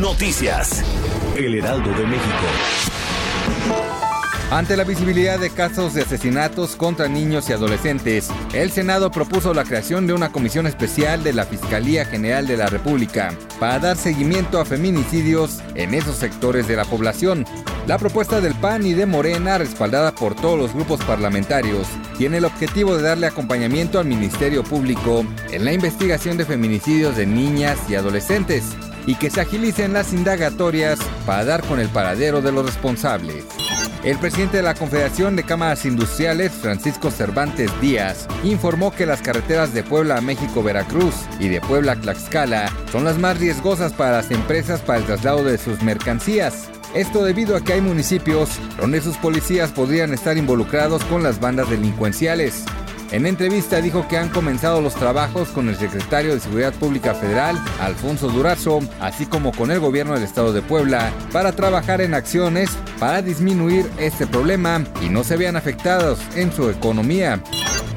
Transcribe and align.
Noticias. 0.00 0.82
El 1.36 1.54
Heraldo 1.54 1.90
de 1.90 2.06
México. 2.06 2.46
Ante 4.50 4.76
la 4.76 4.84
visibilidad 4.84 5.38
de 5.38 5.50
casos 5.50 5.94
de 5.94 6.02
asesinatos 6.02 6.76
contra 6.76 7.08
niños 7.08 7.48
y 7.48 7.52
adolescentes, 7.52 8.28
el 8.52 8.70
Senado 8.70 9.10
propuso 9.10 9.54
la 9.54 9.64
creación 9.64 10.06
de 10.06 10.12
una 10.12 10.30
comisión 10.30 10.66
especial 10.66 11.22
de 11.24 11.32
la 11.32 11.44
Fiscalía 11.44 12.04
General 12.04 12.46
de 12.46 12.56
la 12.56 12.66
República 12.66 13.34
para 13.58 13.78
dar 13.78 13.96
seguimiento 13.96 14.60
a 14.60 14.64
feminicidios 14.64 15.60
en 15.74 15.94
esos 15.94 16.16
sectores 16.16 16.68
de 16.68 16.76
la 16.76 16.84
población. 16.84 17.44
La 17.86 17.98
propuesta 17.98 18.40
del 18.40 18.54
PAN 18.54 18.86
y 18.86 18.94
de 18.94 19.06
Morena, 19.06 19.58
respaldada 19.58 20.14
por 20.14 20.34
todos 20.34 20.58
los 20.58 20.74
grupos 20.74 21.02
parlamentarios, 21.04 21.86
tiene 22.18 22.38
el 22.38 22.44
objetivo 22.44 22.96
de 22.96 23.02
darle 23.02 23.26
acompañamiento 23.26 23.98
al 23.98 24.06
Ministerio 24.06 24.62
Público 24.64 25.24
en 25.50 25.64
la 25.64 25.72
investigación 25.72 26.36
de 26.36 26.44
feminicidios 26.44 27.16
de 27.16 27.26
niñas 27.26 27.78
y 27.88 27.94
adolescentes 27.94 28.64
y 29.06 29.14
que 29.16 29.30
se 29.30 29.40
agilicen 29.40 29.92
las 29.92 30.12
indagatorias 30.12 30.98
para 31.26 31.44
dar 31.44 31.62
con 31.62 31.80
el 31.80 31.88
paradero 31.88 32.40
de 32.40 32.52
los 32.52 32.66
responsables. 32.66 33.44
El 34.04 34.18
presidente 34.18 34.56
de 34.56 34.64
la 34.64 34.74
Confederación 34.74 35.36
de 35.36 35.44
Cámaras 35.44 35.84
Industriales, 35.84 36.50
Francisco 36.50 37.12
Cervantes 37.12 37.70
Díaz, 37.80 38.26
informó 38.42 38.90
que 38.90 39.06
las 39.06 39.22
carreteras 39.22 39.72
de 39.72 39.84
Puebla 39.84 40.16
a 40.16 40.20
México-Veracruz 40.20 41.14
y 41.38 41.46
de 41.46 41.60
Puebla 41.60 41.92
a 41.92 41.96
Tlaxcala 41.96 42.72
son 42.90 43.04
las 43.04 43.18
más 43.18 43.38
riesgosas 43.38 43.92
para 43.92 44.16
las 44.16 44.32
empresas 44.32 44.80
para 44.80 44.98
el 44.98 45.04
traslado 45.04 45.44
de 45.44 45.56
sus 45.56 45.82
mercancías. 45.82 46.68
Esto 46.94 47.24
debido 47.24 47.56
a 47.56 47.60
que 47.60 47.74
hay 47.74 47.80
municipios 47.80 48.50
donde 48.76 49.00
sus 49.00 49.16
policías 49.18 49.70
podrían 49.70 50.12
estar 50.12 50.36
involucrados 50.36 51.04
con 51.04 51.22
las 51.22 51.38
bandas 51.38 51.70
delincuenciales. 51.70 52.64
En 53.12 53.26
entrevista 53.26 53.82
dijo 53.82 54.08
que 54.08 54.16
han 54.16 54.30
comenzado 54.30 54.80
los 54.80 54.94
trabajos 54.94 55.50
con 55.50 55.68
el 55.68 55.76
secretario 55.76 56.32
de 56.32 56.40
Seguridad 56.40 56.72
Pública 56.72 57.12
Federal, 57.14 57.62
Alfonso 57.78 58.28
Durazo, 58.28 58.80
así 59.00 59.26
como 59.26 59.52
con 59.52 59.70
el 59.70 59.80
gobierno 59.80 60.14
del 60.14 60.22
estado 60.22 60.54
de 60.54 60.62
Puebla, 60.62 61.12
para 61.30 61.52
trabajar 61.52 62.00
en 62.00 62.14
acciones 62.14 62.70
para 62.98 63.20
disminuir 63.20 63.84
este 63.98 64.26
problema 64.26 64.82
y 65.02 65.10
no 65.10 65.24
se 65.24 65.36
vean 65.36 65.56
afectados 65.56 66.20
en 66.36 66.52
su 66.52 66.70
economía. 66.70 67.42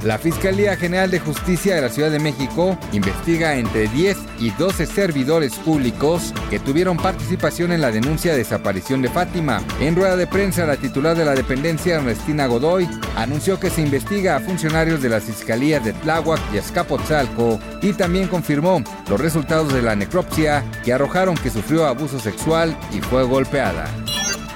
La 0.03 0.17
Fiscalía 0.17 0.75
General 0.75 1.09
de 1.09 1.19
Justicia 1.19 1.75
de 1.75 1.81
la 1.81 1.89
Ciudad 1.89 2.11
de 2.11 2.19
México 2.19 2.77
investiga 2.91 3.55
entre 3.55 3.87
10 3.87 4.17
y 4.39 4.51
12 4.51 4.85
servidores 4.85 5.55
públicos 5.55 6.33
que 6.49 6.59
tuvieron 6.59 6.97
participación 6.97 7.71
en 7.71 7.81
la 7.81 7.91
denuncia 7.91 8.31
de 8.31 8.39
desaparición 8.39 9.01
de 9.01 9.09
Fátima. 9.09 9.61
En 9.79 9.95
rueda 9.95 10.15
de 10.15 10.27
prensa, 10.27 10.65
la 10.65 10.77
titular 10.77 11.17
de 11.17 11.25
la 11.25 11.33
dependencia, 11.33 11.95
Ernestina 11.95 12.45
Godoy, 12.47 12.87
anunció 13.15 13.59
que 13.59 13.69
se 13.69 13.81
investiga 13.81 14.35
a 14.35 14.41
funcionarios 14.41 15.01
de 15.01 15.09
las 15.09 15.23
fiscalías 15.23 15.83
de 15.83 15.93
Tláhuac 15.93 16.39
y 16.53 16.57
Azcapotzalco 16.57 17.59
y 17.81 17.93
también 17.93 18.27
confirmó 18.27 18.83
los 19.09 19.19
resultados 19.19 19.73
de 19.73 19.81
la 19.81 19.95
necropsia 19.95 20.63
que 20.83 20.93
arrojaron 20.93 21.35
que 21.35 21.49
sufrió 21.49 21.85
abuso 21.85 22.19
sexual 22.19 22.77
y 22.91 23.01
fue 23.01 23.23
golpeada. 23.23 23.85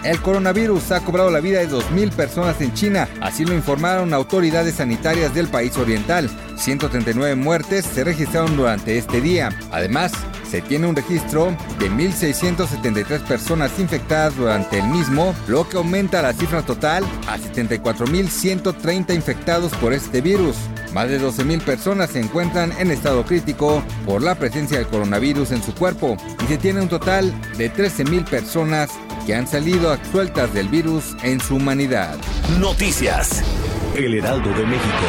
El 0.04 0.22
coronavirus 0.22 0.92
ha 0.92 1.02
cobrado 1.02 1.30
la 1.30 1.42
vida 1.42 1.60
de 1.60 1.70
2.000 1.70 2.12
personas 2.12 2.62
en 2.62 2.74
China, 2.74 3.10
así 3.20 3.44
lo 3.44 3.54
informaron 3.54 4.14
autoridades 4.14 4.76
sanitarias 4.76 5.34
del 5.34 5.50
país 5.50 5.76
oriental. 5.78 6.30
139 6.56 7.36
muertes 7.36 7.86
se 7.86 8.06
registraron 8.06 8.56
durante 8.56 8.98
este 8.98 9.20
día. 9.20 9.50
Además, 9.72 10.14
se 10.50 10.62
tiene 10.62 10.88
un 10.88 10.96
registro 10.96 11.56
de 11.80 11.92
1.673 11.92 13.22
personas 13.28 13.78
infectadas 13.78 14.36
durante 14.38 14.80
el 14.80 14.88
mismo, 14.88 15.36
lo 15.48 15.68
que 15.68 15.78
aumenta 15.78 16.22
la 16.22 16.34
cifra 16.34 16.62
total 16.62 17.04
a 17.28 17.38
74.130 17.38 19.14
infectados 19.14 19.74
por 19.76 19.92
este 19.92 20.22
virus. 20.22 20.56
Más 20.94 21.10
de 21.10 21.22
12.000 21.22 21.62
personas 21.62 22.10
se 22.10 22.20
encuentran 22.20 22.72
en 22.80 22.90
estado 22.90 23.24
crítico 23.26 23.84
por 24.06 24.24
la 24.24 24.36
presencia 24.36 24.78
del 24.78 24.88
coronavirus 24.88 25.52
en 25.52 25.62
su 25.62 25.74
cuerpo 25.76 26.18
y 26.44 26.48
se 26.48 26.58
tiene 26.58 26.82
un 26.82 26.90
total 26.90 27.32
de 27.58 27.72
13.000 27.72 28.26
personas 28.28 28.90
que 29.30 29.36
han 29.36 29.46
salido 29.46 29.92
absueltas 29.92 30.52
del 30.56 30.70
virus 30.70 31.16
en 31.22 31.40
su 31.40 31.58
humanidad. 31.58 32.18
Noticias. 32.60 33.44
El 33.96 34.16
Heraldo 34.16 34.50
de 34.50 34.66
México. 34.66 35.06